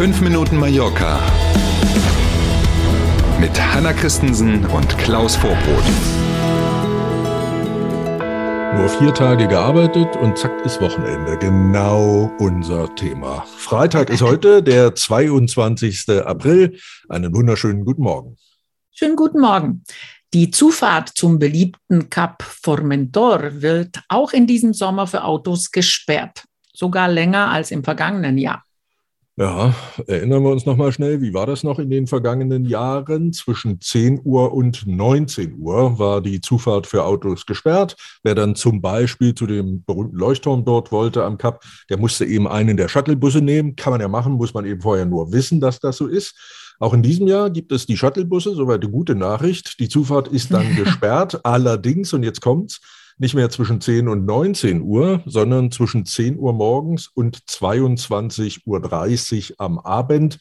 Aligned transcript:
5 0.00 0.22
Minuten 0.22 0.56
Mallorca 0.56 1.20
mit 3.38 3.50
Hanna 3.60 3.92
Christensen 3.92 4.64
und 4.64 4.96
Klaus 4.96 5.36
Vorbrot. 5.36 5.84
Nur 8.78 8.88
vier 8.88 9.12
Tage 9.12 9.46
gearbeitet 9.46 10.16
und 10.16 10.38
zack 10.38 10.64
ist 10.64 10.80
Wochenende. 10.80 11.36
Genau 11.36 12.32
unser 12.38 12.94
Thema. 12.94 13.44
Freitag 13.58 14.08
ist 14.08 14.22
heute 14.22 14.62
der 14.62 14.94
22. 14.94 16.08
April. 16.24 16.78
Einen 17.10 17.34
wunderschönen 17.34 17.84
guten 17.84 18.04
Morgen. 18.04 18.38
Schönen 18.92 19.16
guten 19.16 19.40
Morgen. 19.40 19.84
Die 20.32 20.50
Zufahrt 20.50 21.10
zum 21.10 21.38
beliebten 21.38 22.08
Cap 22.08 22.42
Formentor 22.42 23.60
wird 23.60 24.00
auch 24.08 24.32
in 24.32 24.46
diesem 24.46 24.72
Sommer 24.72 25.06
für 25.06 25.24
Autos 25.24 25.70
gesperrt. 25.70 26.44
Sogar 26.72 27.06
länger 27.06 27.50
als 27.50 27.70
im 27.70 27.84
vergangenen 27.84 28.38
Jahr. 28.38 28.64
Ja, 29.40 29.74
erinnern 30.06 30.42
wir 30.42 30.50
uns 30.50 30.66
nochmal 30.66 30.92
schnell, 30.92 31.22
wie 31.22 31.32
war 31.32 31.46
das 31.46 31.64
noch 31.64 31.78
in 31.78 31.88
den 31.88 32.06
vergangenen 32.06 32.66
Jahren? 32.66 33.32
Zwischen 33.32 33.80
10 33.80 34.20
Uhr 34.22 34.52
und 34.52 34.86
19 34.86 35.58
Uhr 35.58 35.98
war 35.98 36.20
die 36.20 36.42
Zufahrt 36.42 36.86
für 36.86 37.06
Autos 37.06 37.46
gesperrt. 37.46 37.96
Wer 38.22 38.34
dann 38.34 38.54
zum 38.54 38.82
Beispiel 38.82 39.34
zu 39.34 39.46
dem 39.46 39.82
berühmten 39.82 40.18
Leuchtturm 40.18 40.66
dort 40.66 40.92
wollte 40.92 41.24
am 41.24 41.38
Kap, 41.38 41.64
der 41.88 41.96
musste 41.96 42.26
eben 42.26 42.46
einen 42.46 42.76
der 42.76 42.88
Shuttlebusse 42.88 43.40
nehmen. 43.40 43.76
Kann 43.76 43.94
man 43.94 44.02
ja 44.02 44.08
machen, 44.08 44.34
muss 44.34 44.52
man 44.52 44.66
eben 44.66 44.82
vorher 44.82 45.06
nur 45.06 45.32
wissen, 45.32 45.58
dass 45.58 45.80
das 45.80 45.96
so 45.96 46.06
ist. 46.06 46.34
Auch 46.78 46.92
in 46.92 47.02
diesem 47.02 47.26
Jahr 47.26 47.48
gibt 47.48 47.72
es 47.72 47.86
die 47.86 47.96
Shuttlebusse, 47.96 48.54
soweit 48.54 48.82
eine 48.82 48.92
gute 48.92 49.14
Nachricht. 49.14 49.80
Die 49.80 49.88
Zufahrt 49.88 50.28
ist 50.28 50.52
dann 50.52 50.76
gesperrt. 50.76 51.46
Allerdings, 51.46 52.12
und 52.12 52.24
jetzt 52.24 52.42
kommt's, 52.42 52.78
nicht 53.20 53.34
mehr 53.34 53.50
zwischen 53.50 53.82
10 53.82 54.08
und 54.08 54.24
19 54.24 54.80
Uhr, 54.80 55.22
sondern 55.26 55.70
zwischen 55.70 56.06
10 56.06 56.38
Uhr 56.38 56.54
morgens 56.54 57.10
und 57.12 57.36
22.30 57.36 58.64
Uhr 58.64 59.54
am 59.58 59.78
Abend. 59.78 60.38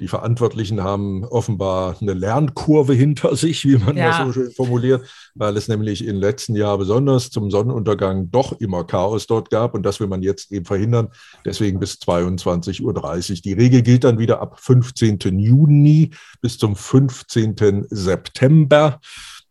Die 0.00 0.08
Verantwortlichen 0.08 0.82
haben 0.82 1.24
offenbar 1.24 1.96
eine 2.00 2.14
Lernkurve 2.14 2.94
hinter 2.94 3.36
sich, 3.36 3.64
wie 3.64 3.78
man 3.78 3.96
ja. 3.96 4.08
das 4.08 4.26
so 4.26 4.32
schön 4.32 4.50
formuliert, 4.50 5.08
weil 5.36 5.56
es 5.56 5.68
nämlich 5.68 6.04
im 6.04 6.16
letzten 6.16 6.56
Jahr 6.56 6.76
besonders 6.76 7.30
zum 7.30 7.50
Sonnenuntergang 7.50 8.30
doch 8.30 8.60
immer 8.60 8.84
Chaos 8.84 9.28
dort 9.28 9.48
gab 9.48 9.74
und 9.74 9.84
das 9.84 10.00
will 10.00 10.08
man 10.08 10.22
jetzt 10.22 10.50
eben 10.50 10.66
verhindern. 10.66 11.08
Deswegen 11.44 11.78
bis 11.78 11.94
22.30 11.94 12.82
Uhr. 12.82 13.40
Die 13.44 13.52
Regel 13.52 13.82
gilt 13.82 14.02
dann 14.02 14.18
wieder 14.18 14.40
ab 14.40 14.58
15. 14.60 15.20
Juni 15.38 16.10
bis 16.42 16.58
zum 16.58 16.74
15. 16.74 17.86
September. 17.88 18.98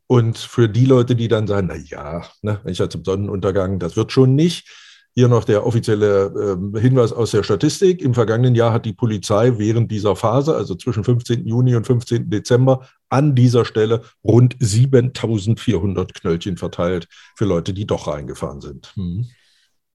Und 0.07 0.37
für 0.37 0.69
die 0.69 0.85
Leute, 0.85 1.15
die 1.15 1.27
dann 1.27 1.47
sagen, 1.47 1.67
na 1.67 1.75
ja, 1.75 2.23
ne, 2.41 2.61
ich 2.65 2.77
ja 2.77 2.89
zum 2.89 3.03
Sonnenuntergang, 3.03 3.79
das 3.79 3.95
wird 3.95 4.11
schon 4.11 4.35
nicht, 4.35 4.67
hier 5.15 5.29
noch 5.29 5.45
der 5.45 5.65
offizielle 5.65 6.57
äh, 6.75 6.79
Hinweis 6.79 7.13
aus 7.13 7.31
der 7.31 7.43
Statistik. 7.43 8.01
Im 8.01 8.13
vergangenen 8.13 8.53
Jahr 8.53 8.73
hat 8.73 8.85
die 8.85 8.93
Polizei 8.93 9.57
während 9.57 9.89
dieser 9.89 10.15
Phase, 10.17 10.55
also 10.55 10.75
zwischen 10.75 11.05
15. 11.05 11.47
Juni 11.47 11.75
und 11.75 11.87
15. 11.87 12.29
Dezember, 12.29 12.85
an 13.09 13.33
dieser 13.33 13.63
Stelle 13.63 14.01
rund 14.25 14.57
7400 14.59 16.13
Knöllchen 16.13 16.57
verteilt 16.57 17.07
für 17.35 17.45
Leute, 17.45 17.73
die 17.73 17.87
doch 17.87 18.07
reingefahren 18.07 18.59
sind. 18.59 18.91
Hm. 18.95 19.25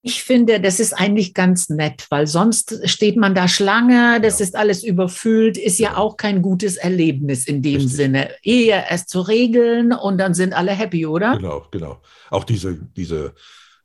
Ich 0.02 0.22
finde, 0.22 0.60
das 0.60 0.80
ist 0.80 0.94
eigentlich 0.94 1.34
ganz 1.34 1.68
nett, 1.68 2.06
weil 2.08 2.26
sonst 2.26 2.88
steht 2.88 3.16
man 3.16 3.34
da 3.34 3.48
Schlange, 3.48 4.18
das 4.22 4.38
ja. 4.38 4.44
ist 4.44 4.56
alles 4.56 4.82
überfüllt, 4.82 5.58
ist 5.58 5.78
ja. 5.78 5.90
ja. 5.90 5.96
auch 5.98 6.16
kein 6.16 6.40
gutes 6.40 6.76
Erlebnis 6.76 7.46
in 7.46 7.60
dem 7.60 7.76
Richtig. 7.76 7.96
Sinne. 7.96 8.30
Eher 8.42 8.90
es 8.90 9.06
zu 9.06 9.20
regeln 9.20 9.92
und 9.92 10.16
dann 10.16 10.32
sind 10.32 10.54
alle 10.54 10.72
happy, 10.72 11.04
oder? 11.04 11.36
Genau, 11.36 11.66
genau. 11.70 12.00
Auch 12.30 12.44
diese, 12.44 12.78
diese 12.96 13.34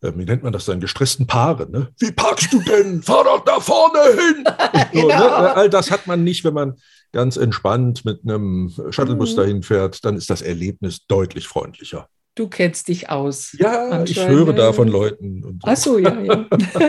äh, 0.02 0.14
wie 0.16 0.26
nennt 0.26 0.44
man 0.44 0.54
das 0.54 0.66
dann, 0.66 0.80
gestressten 0.80 1.28
Paare. 1.28 1.70
Ne? 1.70 1.90
Wie 2.00 2.12
parkst 2.12 2.54
du 2.54 2.62
denn? 2.62 3.02
Fahr 3.02 3.24
doch 3.24 3.44
da 3.44 3.60
vorne 3.60 4.00
hin! 4.04 4.46
so, 4.94 5.08
ne? 5.08 5.14
genau. 5.14 5.42
ne? 5.42 5.56
All 5.56 5.70
das 5.70 5.92
hat 5.92 6.08
man 6.08 6.24
nicht, 6.24 6.44
wenn 6.44 6.54
man 6.54 6.76
ganz 7.12 7.38
entspannt 7.38 8.06
mit 8.06 8.22
einem 8.24 8.74
Shuttlebus 8.90 9.34
mhm. 9.34 9.38
dahin 9.38 9.64
fährt, 9.64 10.04
dann 10.06 10.18
ist 10.18 10.30
das 10.30 10.42
Erlebnis 10.42 11.06
deutlich 11.08 11.48
freundlicher. 11.48 12.10
Du 12.36 12.50
kennst 12.50 12.90
dich 12.90 13.10
aus. 13.10 13.56
Ja, 13.58 14.04
ich 14.04 14.20
höre 14.28 14.52
da 14.52 14.74
von 14.74 14.90
Leuten. 14.90 15.42
Und 15.44 15.62
so. 15.64 15.72
Ach 15.72 15.78
so, 15.78 15.98
ja, 15.98 16.20
ja. 16.22 16.46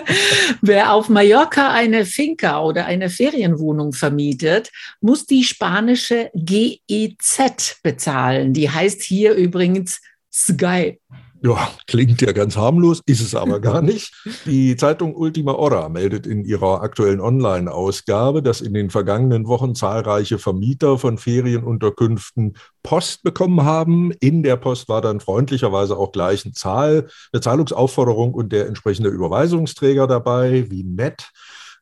Wer 0.60 0.92
auf 0.92 1.08
Mallorca 1.08 1.72
eine 1.72 2.04
Finca 2.04 2.60
oder 2.62 2.86
eine 2.86 3.08
Ferienwohnung 3.10 3.92
vermietet, 3.92 4.72
muss 5.00 5.24
die 5.24 5.44
spanische 5.44 6.30
GEZ 6.34 7.80
bezahlen. 7.82 8.54
Die 8.54 8.68
heißt 8.68 9.02
hier 9.02 9.34
übrigens 9.34 10.00
Sky. 10.32 10.98
Ja, 11.42 11.68
klingt 11.86 12.22
ja 12.22 12.32
ganz 12.32 12.56
harmlos, 12.56 13.02
ist 13.06 13.20
es 13.20 13.34
aber 13.34 13.60
gar 13.60 13.82
nicht. 13.82 14.14
Die 14.46 14.76
Zeitung 14.76 15.14
Ultima 15.14 15.52
Hora 15.52 15.88
meldet 15.88 16.26
in 16.26 16.44
ihrer 16.44 16.82
aktuellen 16.82 17.20
Online-Ausgabe, 17.20 18.42
dass 18.42 18.60
in 18.60 18.74
den 18.74 18.90
vergangenen 18.90 19.46
Wochen 19.46 19.74
zahlreiche 19.74 20.38
Vermieter 20.38 20.98
von 20.98 21.18
Ferienunterkünften 21.18 22.56
Post 22.82 23.22
bekommen 23.22 23.64
haben. 23.64 24.12
In 24.20 24.42
der 24.42 24.56
Post 24.56 24.88
war 24.88 25.00
dann 25.00 25.20
freundlicherweise 25.20 25.96
auch 25.96 26.12
gleich 26.12 26.44
eine 26.44 26.54
Zahl, 26.54 27.08
eine 27.32 27.40
Zahlungsaufforderung 27.40 28.32
und 28.34 28.52
der 28.52 28.66
entsprechende 28.66 29.10
Überweisungsträger 29.10 30.06
dabei, 30.06 30.70
wie 30.70 30.84
nett. 30.84 31.30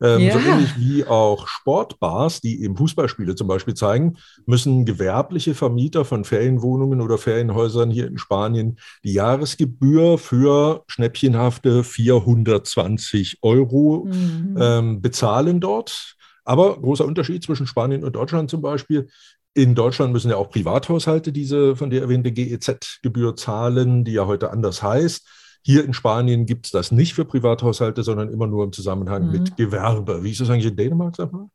Ähm, 0.03 0.21
ja. 0.21 0.33
So 0.33 0.39
ähnlich 0.41 0.79
wie 0.79 1.05
auch 1.05 1.47
Sportbars, 1.47 2.41
die 2.41 2.63
eben 2.63 2.77
Fußballspiele 2.77 3.35
zum 3.35 3.49
Beispiel 3.49 3.75
zeigen, 3.75 4.17
müssen 4.47 4.85
gewerbliche 4.85 5.55
Vermieter 5.55 6.05
von 6.05 6.25
Ferienwohnungen 6.25 7.01
oder 7.01 7.19
Ferienhäusern 7.19 7.91
hier 7.91 8.07
in 8.07 8.19
Spanien 8.19 8.79
die 9.05 9.13
Jahresgebühr 9.13 10.19
für 10.19 10.85
schnäppchenhafte 10.87 11.85
420 11.85 13.39
Euro 13.43 14.07
mhm. 14.07 14.57
ähm, 14.61 15.03
bezahlen 15.03 15.61
dort. 15.61 16.17
Aber 16.45 16.79
großer 16.81 17.07
Unterschied 17.07 17.43
zwischen 17.43 17.67
Spanien 17.67 18.05
und 18.05 18.17
Deutschland 18.17 18.51
zum 18.51 18.61
Beispiel. 18.61 19.09
In 19.55 19.77
Deutschland 19.77 20.13
müssen 20.13 20.31
ja 20.31 20.37
auch 20.37 20.51
Privathaushalte 20.51 21.33
diese 21.33 21.77
von 21.77 21.89
dir 21.89 22.03
erwähnte 22.03 22.33
GEZ-Gebühr 22.33 23.37
zahlen, 23.37 24.05
die 24.05 24.13
ja 24.13 24.27
heute 24.27 24.51
anders 24.51 24.83
heißt. 24.83 25.27
Hier 25.67 25.85
in 25.85 25.95
Spanien 25.95 26.45
gibt 26.45 26.67
es 26.67 26.73
das 26.73 26.93
nicht 26.93 27.15
für 27.15 27.25
Privathaushalte, 27.25 28.03
sondern 28.03 28.29
immer 28.29 28.47
nur 28.47 28.65
im 28.65 28.73
Zusammenhang 28.73 29.27
mhm. 29.27 29.33
mit 29.33 29.57
Gewerbe. 29.57 30.23
Wie 30.23 30.31
ist 30.31 30.41
das 30.41 30.51
eigentlich 30.51 30.67
in 30.67 30.77
Dänemark, 30.77 31.17
sag 31.17 31.33
mal? 31.33 31.49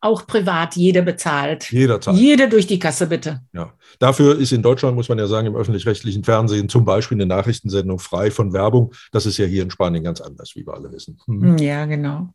Auch 0.00 0.26
privat, 0.26 0.76
jeder 0.76 1.02
bezahlt. 1.02 1.70
Jeder 1.70 2.00
zahlt. 2.00 2.16
Jeder 2.16 2.48
durch 2.48 2.66
die 2.66 2.78
Kasse, 2.78 3.06
bitte. 3.06 3.40
Ja. 3.52 3.72
Dafür 3.98 4.38
ist 4.38 4.52
in 4.52 4.62
Deutschland, 4.62 4.96
muss 4.96 5.08
man 5.08 5.18
ja 5.18 5.26
sagen, 5.26 5.46
im 5.46 5.56
öffentlich-rechtlichen 5.56 6.24
Fernsehen 6.24 6.68
zum 6.68 6.84
Beispiel 6.84 7.16
eine 7.16 7.26
Nachrichtensendung 7.26 7.98
frei 7.98 8.30
von 8.30 8.52
Werbung. 8.52 8.92
Das 9.12 9.26
ist 9.26 9.36
ja 9.38 9.46
hier 9.46 9.62
in 9.62 9.70
Spanien 9.70 10.04
ganz 10.04 10.20
anders, 10.20 10.52
wie 10.54 10.66
wir 10.66 10.74
alle 10.74 10.90
wissen. 10.92 11.18
Hm. 11.26 11.58
Ja, 11.58 11.86
genau. 11.86 12.32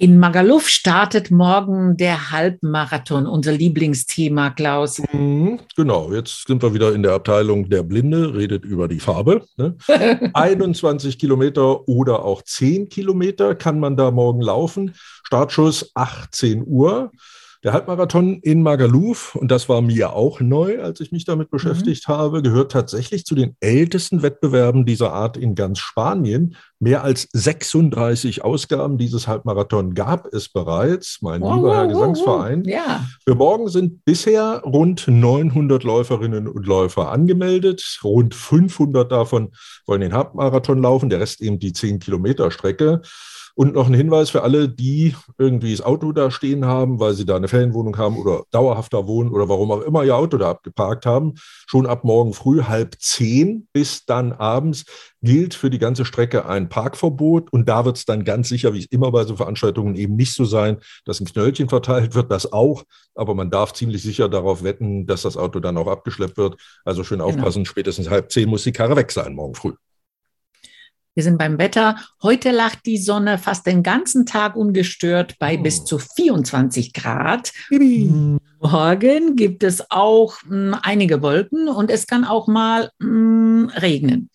In 0.00 0.18
Magaluf 0.18 0.66
startet 0.66 1.30
morgen 1.30 1.94
der 1.98 2.30
Halbmarathon, 2.30 3.26
unser 3.26 3.52
Lieblingsthema, 3.52 4.48
Klaus. 4.48 5.02
Mhm, 5.12 5.60
genau, 5.76 6.10
jetzt 6.10 6.46
sind 6.46 6.62
wir 6.62 6.72
wieder 6.72 6.94
in 6.94 7.02
der 7.02 7.12
Abteilung 7.12 7.68
der 7.68 7.82
Blinde, 7.82 8.34
redet 8.34 8.64
über 8.64 8.88
die 8.88 8.98
Farbe. 8.98 9.44
Ne? 9.58 9.76
21 10.32 11.18
Kilometer 11.18 11.86
oder 11.86 12.24
auch 12.24 12.40
10 12.40 12.88
Kilometer 12.88 13.54
kann 13.54 13.78
man 13.78 13.94
da 13.98 14.10
morgen 14.10 14.40
laufen. 14.40 14.94
Startschuss 15.22 15.90
18 15.92 16.64
Uhr. 16.66 17.12
Der 17.62 17.74
Halbmarathon 17.74 18.40
in 18.40 18.62
Magaluf, 18.62 19.34
und 19.34 19.50
das 19.50 19.68
war 19.68 19.82
mir 19.82 20.14
auch 20.14 20.40
neu, 20.40 20.80
als 20.80 20.98
ich 21.00 21.12
mich 21.12 21.26
damit 21.26 21.52
mhm. 21.52 21.56
beschäftigt 21.56 22.08
mhm. 22.08 22.12
habe, 22.12 22.42
gehört 22.42 22.72
tatsächlich 22.72 23.26
zu 23.26 23.34
den 23.34 23.54
ältesten 23.60 24.22
Wettbewerben 24.22 24.86
dieser 24.86 25.12
Art 25.12 25.36
in 25.36 25.54
ganz 25.54 25.78
Spanien. 25.78 26.56
Mehr 26.78 27.04
als 27.04 27.28
36 27.34 28.42
Ausgaben 28.42 28.96
dieses 28.96 29.28
Halbmarathon 29.28 29.92
gab 29.92 30.32
es 30.32 30.48
bereits, 30.48 31.18
mein 31.20 31.42
oh, 31.42 31.54
lieber 31.54 31.76
Herr 31.76 31.86
Gesangsverein. 31.86 32.64
Ja. 32.64 33.04
Für 33.26 33.34
morgen 33.34 33.68
sind 33.68 34.06
bisher 34.06 34.62
rund 34.64 35.06
900 35.06 35.84
Läuferinnen 35.84 36.48
und 36.48 36.66
Läufer 36.66 37.12
angemeldet. 37.12 37.98
Rund 38.02 38.34
500 38.34 39.12
davon 39.12 39.50
wollen 39.84 40.00
den 40.00 40.14
Halbmarathon 40.14 40.80
laufen, 40.80 41.10
der 41.10 41.20
Rest 41.20 41.42
eben 41.42 41.58
die 41.58 41.74
10 41.74 41.98
Kilometer 41.98 42.50
Strecke. 42.50 43.02
Und 43.54 43.74
noch 43.74 43.86
ein 43.86 43.94
Hinweis 43.94 44.30
für 44.30 44.42
alle, 44.42 44.68
die 44.68 45.14
irgendwie 45.38 45.72
das 45.72 45.84
Auto 45.84 46.12
da 46.12 46.30
stehen 46.30 46.64
haben, 46.64 47.00
weil 47.00 47.14
sie 47.14 47.24
da 47.26 47.36
eine 47.36 47.48
Ferienwohnung 47.48 47.96
haben 47.98 48.16
oder 48.18 48.44
dauerhafter 48.50 49.06
wohnen 49.06 49.30
oder 49.30 49.48
warum 49.48 49.70
auch 49.72 49.82
immer 49.82 50.04
ihr 50.04 50.16
Auto 50.16 50.38
da 50.38 50.50
abgeparkt 50.50 51.06
haben. 51.06 51.34
Schon 51.66 51.86
ab 51.86 52.04
morgen 52.04 52.32
früh 52.32 52.62
halb 52.62 52.96
zehn 53.00 53.68
bis 53.72 54.04
dann 54.06 54.32
abends 54.32 54.84
gilt 55.22 55.54
für 55.54 55.70
die 55.70 55.78
ganze 55.78 56.04
Strecke 56.04 56.46
ein 56.46 56.68
Parkverbot. 56.68 57.52
Und 57.52 57.68
da 57.68 57.84
wird 57.84 57.98
es 57.98 58.04
dann 58.04 58.24
ganz 58.24 58.48
sicher, 58.48 58.72
wie 58.74 58.80
es 58.80 58.86
immer 58.86 59.10
bei 59.10 59.24
so 59.24 59.36
Veranstaltungen 59.36 59.96
eben 59.96 60.16
nicht 60.16 60.34
so 60.34 60.44
sein, 60.44 60.78
dass 61.04 61.20
ein 61.20 61.26
Knöllchen 61.26 61.68
verteilt 61.68 62.14
wird, 62.14 62.30
das 62.30 62.52
auch. 62.52 62.84
Aber 63.14 63.34
man 63.34 63.50
darf 63.50 63.72
ziemlich 63.72 64.02
sicher 64.02 64.28
darauf 64.28 64.62
wetten, 64.62 65.06
dass 65.06 65.22
das 65.22 65.36
Auto 65.36 65.60
dann 65.60 65.76
auch 65.76 65.88
abgeschleppt 65.88 66.36
wird. 66.36 66.56
Also 66.84 67.04
schön 67.04 67.18
genau. 67.18 67.30
aufpassen, 67.30 67.64
genau. 67.64 67.70
spätestens 67.70 68.08
halb 68.08 68.30
zehn 68.30 68.48
muss 68.48 68.64
die 68.64 68.72
Karre 68.72 68.96
weg 68.96 69.12
sein 69.12 69.34
morgen 69.34 69.54
früh. 69.54 69.74
Wir 71.20 71.24
sind 71.24 71.36
beim 71.36 71.58
Wetter. 71.58 71.96
Heute 72.22 72.50
lacht 72.50 72.86
die 72.86 72.96
Sonne 72.96 73.36
fast 73.36 73.66
den 73.66 73.82
ganzen 73.82 74.24
Tag 74.24 74.56
ungestört 74.56 75.34
bei 75.38 75.58
oh. 75.58 75.62
bis 75.62 75.84
zu 75.84 75.98
24 75.98 76.94
Grad. 76.94 77.52
Bibi. 77.68 78.38
Morgen 78.58 79.36
gibt 79.36 79.62
es 79.62 79.90
auch 79.90 80.36
mh, 80.48 80.48
hm, 80.48 80.76
einige 80.82 81.20
Wolken 81.20 81.68
und 81.68 81.90
es 81.90 82.06
kann 82.06 82.24
auch 82.24 82.46
mal 82.46 82.90
mh, 83.00 83.06
hm, 83.06 83.70
regnen. 83.76 84.30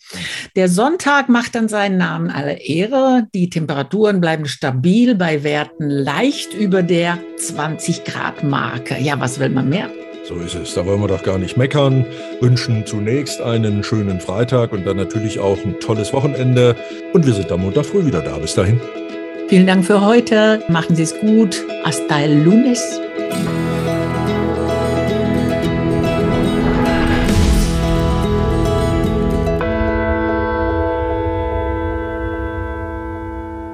Der 0.55 0.69
Sonntag 0.69 1.27
macht 1.27 1.55
dann 1.55 1.69
seinen 1.69 1.97
Namen 1.97 2.29
alle 2.29 2.59
Ehre. 2.59 3.25
Die 3.33 3.49
Temperaturen 3.49 4.21
bleiben 4.21 4.45
stabil 4.45 5.15
bei 5.15 5.43
Werten 5.43 5.89
leicht 5.89 6.53
über 6.53 6.83
der 6.83 7.17
20 7.37 8.03
Grad 8.03 8.43
Marke. 8.43 8.95
Ja, 8.99 9.19
was 9.19 9.39
will 9.39 9.49
man 9.49 9.69
mehr? 9.69 9.89
So 10.27 10.35
ist 10.37 10.55
es. 10.55 10.73
Da 10.73 10.85
wollen 10.85 11.01
wir 11.01 11.07
doch 11.07 11.21
gar 11.21 11.37
nicht 11.37 11.55
meckern. 11.55 12.05
Wünschen 12.41 12.85
zunächst 12.85 13.41
einen 13.41 13.83
schönen 13.83 14.19
Freitag 14.19 14.71
und 14.71 14.85
dann 14.85 14.97
natürlich 14.97 15.39
auch 15.39 15.63
ein 15.63 15.79
tolles 15.79 16.13
Wochenende. 16.13 16.75
Und 17.13 17.27
wir 17.27 17.33
sind 17.33 17.51
am 17.51 17.61
Montag 17.61 17.85
früh 17.85 18.05
wieder 18.05 18.21
da. 18.21 18.37
Bis 18.39 18.55
dahin. 18.55 18.81
Vielen 19.47 19.67
Dank 19.67 19.85
für 19.85 20.01
heute. 20.01 20.63
Machen 20.67 20.95
Sie 20.95 21.03
es 21.03 21.15
gut. 21.19 21.63
Hasta 21.83 22.21
el 22.21 22.43
lunes. 22.43 22.99